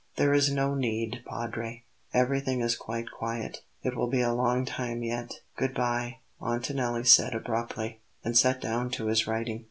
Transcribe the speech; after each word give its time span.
"There 0.15 0.33
is 0.33 0.51
no 0.51 0.73
need, 0.73 1.21
Padre; 1.27 1.83
everything 2.11 2.59
is 2.61 2.75
quite 2.75 3.11
quiet. 3.11 3.61
It 3.83 3.95
will 3.95 4.07
be 4.07 4.21
a 4.21 4.33
long 4.33 4.65
time 4.65 5.03
yet." 5.03 5.41
"Good 5.55 5.75
bye," 5.75 6.17
Montanelli 6.41 7.03
said 7.05 7.35
abruptly, 7.35 7.99
and 8.23 8.35
sat 8.35 8.59
down 8.59 8.89
to 8.93 9.05
his 9.05 9.27
writing. 9.27 9.59